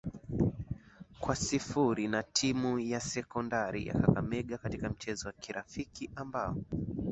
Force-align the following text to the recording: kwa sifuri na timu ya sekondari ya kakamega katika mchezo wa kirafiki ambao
kwa 1.19 1.35
sifuri 1.35 2.07
na 2.07 2.23
timu 2.23 2.79
ya 2.79 2.99
sekondari 2.99 3.87
ya 3.87 3.93
kakamega 3.93 4.57
katika 4.57 4.89
mchezo 4.89 5.27
wa 5.27 5.33
kirafiki 5.33 6.09
ambao 6.15 6.55